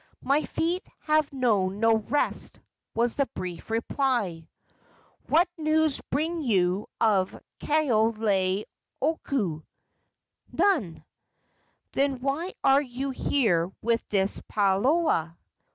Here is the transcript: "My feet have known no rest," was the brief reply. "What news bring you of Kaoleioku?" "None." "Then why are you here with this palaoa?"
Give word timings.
"My 0.23 0.41
feet 0.41 0.81
have 1.01 1.31
known 1.31 1.79
no 1.79 1.97
rest," 1.97 2.59
was 2.95 3.13
the 3.13 3.27
brief 3.35 3.69
reply. 3.69 4.49
"What 5.27 5.47
news 5.59 6.01
bring 6.09 6.41
you 6.41 6.87
of 6.99 7.39
Kaoleioku?" 7.59 8.65
"None." 10.53 11.05
"Then 11.91 12.19
why 12.19 12.53
are 12.63 12.81
you 12.81 13.11
here 13.11 13.71
with 13.83 14.03
this 14.09 14.41
palaoa?" 14.51 15.37